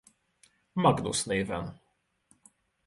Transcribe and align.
Magnus 0.73 1.23
néven. 1.25 1.79